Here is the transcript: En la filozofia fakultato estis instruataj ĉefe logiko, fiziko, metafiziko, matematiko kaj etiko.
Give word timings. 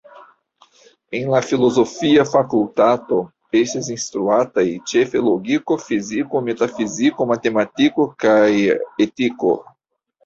En 1.17 1.27
la 1.33 1.41
filozofia 1.49 2.23
fakultato 2.29 3.19
estis 3.59 3.89
instruataj 3.97 4.65
ĉefe 4.93 5.21
logiko, 5.27 5.77
fiziko, 5.91 6.43
metafiziko, 6.49 7.29
matematiko 7.35 8.07
kaj 8.27 8.47
etiko. 9.09 9.55